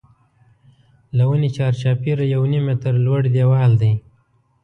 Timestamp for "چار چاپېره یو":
1.57-2.43